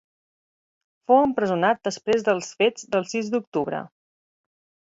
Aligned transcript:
Fou 1.11 1.19
empresonat 1.25 1.83
després 1.89 2.25
dels 2.31 2.49
fets 2.63 2.89
del 2.97 3.07
sis 3.13 3.31
d'octubre. 3.35 3.83